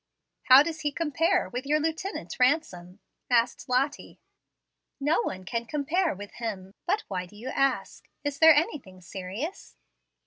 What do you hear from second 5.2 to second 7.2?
one can compare with him. But